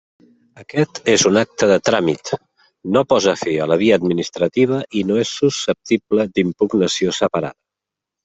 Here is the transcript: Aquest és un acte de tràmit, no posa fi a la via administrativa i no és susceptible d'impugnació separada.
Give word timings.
Aquest 0.59 0.99
és 1.11 1.25
un 1.29 1.35
acte 1.41 1.67
de 1.71 1.75
tràmit, 1.89 2.29
no 2.95 3.03
posa 3.11 3.35
fi 3.43 3.53
a 3.59 3.67
la 3.73 3.77
via 3.83 3.99
administrativa 4.01 4.81
i 5.01 5.05
no 5.11 5.19
és 5.27 5.35
susceptible 5.43 6.29
d'impugnació 6.39 7.17
separada. 7.19 7.57